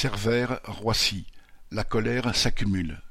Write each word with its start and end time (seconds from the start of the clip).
Cervère, 0.00 0.60
Roissy, 0.62 1.26
la 1.72 1.82
colère 1.82 2.32
s'accumule. 2.32 3.02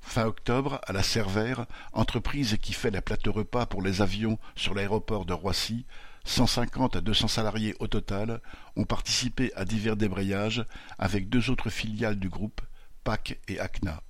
Fin 0.00 0.26
octobre, 0.26 0.80
à 0.86 0.92
la 0.92 1.02
Cervère, 1.02 1.66
entreprise 1.92 2.56
qui 2.62 2.72
fait 2.72 2.92
la 2.92 3.02
plate-repas 3.02 3.66
pour 3.66 3.82
les 3.82 4.00
avions 4.00 4.38
sur 4.54 4.74
l'aéroport 4.74 5.24
de 5.24 5.32
Roissy, 5.32 5.84
cent 6.24 6.46
cinquante 6.46 6.94
à 6.94 7.00
deux 7.00 7.14
cents 7.14 7.26
salariés 7.26 7.74
au 7.80 7.88
total 7.88 8.40
ont 8.76 8.84
participé 8.84 9.52
à 9.56 9.64
divers 9.64 9.96
débrayages 9.96 10.64
avec 11.00 11.28
deux 11.28 11.50
autres 11.50 11.68
filiales 11.68 12.20
du 12.20 12.28
groupe, 12.28 12.60
PAC 13.02 13.40
et 13.48 13.58
ACNA. 13.58 14.04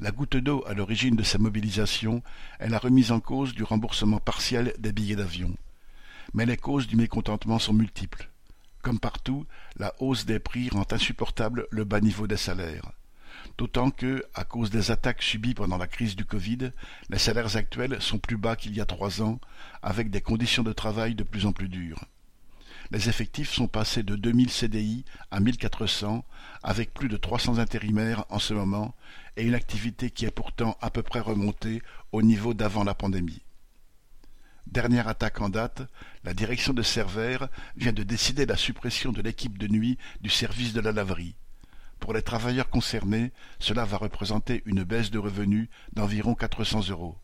La 0.00 0.10
goutte 0.10 0.38
d'eau 0.38 0.64
à 0.66 0.74
l'origine 0.74 1.14
de 1.14 1.22
ces 1.22 1.38
mobilisations 1.38 2.20
est 2.58 2.68
la 2.68 2.80
remise 2.80 3.12
en 3.12 3.20
cause 3.20 3.54
du 3.54 3.62
remboursement 3.62 4.18
partiel 4.18 4.74
des 4.80 4.90
billets 4.90 5.14
d'avion. 5.14 5.54
Mais 6.34 6.46
les 6.46 6.56
causes 6.56 6.88
du 6.88 6.96
mécontentement 6.96 7.60
sont 7.60 7.74
multiples. 7.74 8.28
Comme 8.82 9.00
partout, 9.00 9.46
la 9.76 9.94
hausse 9.98 10.24
des 10.24 10.38
prix 10.38 10.68
rend 10.68 10.86
insupportable 10.90 11.66
le 11.70 11.84
bas 11.84 12.00
niveau 12.00 12.26
des 12.26 12.36
salaires. 12.36 12.92
D'autant 13.56 13.90
que, 13.90 14.24
à 14.34 14.44
cause 14.44 14.70
des 14.70 14.90
attaques 14.90 15.22
subies 15.22 15.54
pendant 15.54 15.78
la 15.78 15.88
crise 15.88 16.14
du 16.14 16.24
Covid, 16.24 16.70
les 17.10 17.18
salaires 17.18 17.56
actuels 17.56 18.00
sont 18.00 18.18
plus 18.18 18.36
bas 18.36 18.54
qu'il 18.54 18.74
y 18.76 18.80
a 18.80 18.86
trois 18.86 19.20
ans, 19.20 19.40
avec 19.82 20.10
des 20.10 20.20
conditions 20.20 20.62
de 20.62 20.72
travail 20.72 21.14
de 21.14 21.24
plus 21.24 21.44
en 21.44 21.52
plus 21.52 21.68
dures. 21.68 22.04
Les 22.90 23.08
effectifs 23.08 23.52
sont 23.52 23.66
passés 23.66 24.02
de 24.02 24.16
2000 24.16 24.50
CDI 24.50 25.04
à 25.30 25.40
1400, 25.40 26.24
avec 26.62 26.94
plus 26.94 27.08
de 27.08 27.16
300 27.16 27.58
intérimaires 27.58 28.24
en 28.30 28.38
ce 28.38 28.54
moment, 28.54 28.94
et 29.36 29.42
une 29.42 29.54
activité 29.54 30.10
qui 30.10 30.24
est 30.24 30.30
pourtant 30.30 30.78
à 30.80 30.90
peu 30.90 31.02
près 31.02 31.20
remontée 31.20 31.82
au 32.12 32.22
niveau 32.22 32.54
d'avant 32.54 32.84
la 32.84 32.94
pandémie. 32.94 33.42
Dernière 34.70 35.08
attaque 35.08 35.40
en 35.40 35.48
date, 35.48 35.80
la 36.24 36.34
direction 36.34 36.74
de 36.74 36.82
Cervère 36.82 37.48
vient 37.78 37.94
de 37.94 38.02
décider 38.02 38.44
la 38.44 38.56
suppression 38.56 39.12
de 39.12 39.22
l'équipe 39.22 39.56
de 39.56 39.66
nuit 39.66 39.96
du 40.20 40.28
service 40.28 40.74
de 40.74 40.82
la 40.82 40.92
laverie. 40.92 41.36
Pour 42.00 42.12
les 42.12 42.20
travailleurs 42.20 42.68
concernés, 42.68 43.32
cela 43.58 43.86
va 43.86 43.96
représenter 43.96 44.62
une 44.66 44.84
baisse 44.84 45.10
de 45.10 45.18
revenus 45.18 45.70
d'environ 45.94 46.34
400 46.34 46.90
euros. 46.90 47.16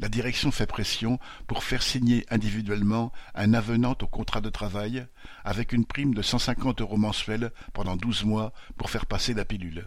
La 0.00 0.08
direction 0.08 0.50
fait 0.50 0.66
pression 0.66 1.20
pour 1.46 1.62
faire 1.62 1.84
signer 1.84 2.26
individuellement 2.30 3.12
un 3.36 3.54
avenant 3.54 3.96
au 4.02 4.08
contrat 4.08 4.40
de 4.40 4.50
travail 4.50 5.06
avec 5.44 5.72
une 5.72 5.84
prime 5.84 6.14
de 6.14 6.22
150 6.22 6.80
euros 6.80 6.96
mensuels 6.96 7.52
pendant 7.72 7.94
12 7.94 8.24
mois 8.24 8.52
pour 8.76 8.90
faire 8.90 9.06
passer 9.06 9.34
la 9.34 9.44
pilule 9.44 9.84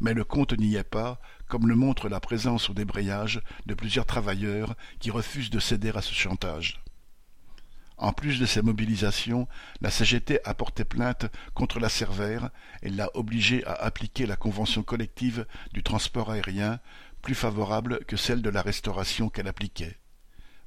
mais 0.00 0.14
le 0.14 0.24
compte 0.24 0.58
n'y 0.58 0.76
est 0.76 0.84
pas, 0.84 1.20
comme 1.48 1.68
le 1.68 1.76
montre 1.76 2.08
la 2.08 2.20
présence 2.20 2.70
au 2.70 2.74
débrayage 2.74 3.40
de 3.66 3.74
plusieurs 3.74 4.06
travailleurs 4.06 4.74
qui 4.98 5.10
refusent 5.10 5.50
de 5.50 5.60
céder 5.60 5.92
à 5.94 6.02
ce 6.02 6.14
chantage. 6.14 6.82
En 8.00 8.14
plus 8.14 8.40
de 8.40 8.46
ces 8.46 8.62
mobilisations, 8.62 9.46
la 9.82 9.90
CGT 9.90 10.40
a 10.44 10.54
porté 10.54 10.84
plainte 10.84 11.26
contre 11.52 11.78
la 11.80 11.90
Cervère 11.90 12.48
et 12.82 12.88
l'a 12.88 13.10
obligée 13.12 13.62
à 13.66 13.74
appliquer 13.74 14.24
la 14.24 14.36
convention 14.36 14.82
collective 14.82 15.46
du 15.74 15.82
transport 15.82 16.30
aérien, 16.30 16.80
plus 17.20 17.34
favorable 17.34 18.02
que 18.06 18.16
celle 18.16 18.40
de 18.40 18.48
la 18.48 18.62
restauration 18.62 19.28
qu'elle 19.28 19.48
appliquait. 19.48 19.98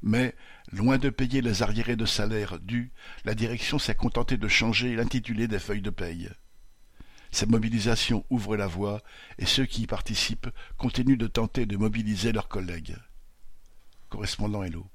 Mais, 0.04 0.36
loin 0.72 1.00
de 1.00 1.10
payer 1.10 1.42
les 1.42 1.64
arriérés 1.64 1.96
de 1.96 2.06
salaire 2.06 2.60
dus, 2.60 2.92
la 3.26 3.34
direction 3.34 3.80
s'est 3.80 3.96
contentée 3.96 4.38
de 4.38 4.48
changer 4.48 4.96
l'intitulé 4.96 5.48
des 5.48 5.60
feuilles 5.60 5.82
de 5.82 5.90
paye. 5.90 6.30
Ces 7.34 7.48
mobilisations 7.48 8.24
ouvrent 8.30 8.56
la 8.56 8.68
voie 8.68 9.02
et 9.40 9.48
ceux 9.48 9.66
qui 9.66 9.82
y 9.82 9.88
participent 9.88 10.50
continuent 10.78 11.18
de 11.18 11.26
tenter 11.26 11.66
de 11.66 11.76
mobiliser 11.78 12.32
leurs 12.32 12.48
collègues. 12.48 12.96
Correspondant 14.10 14.62
Hello. 14.62 14.93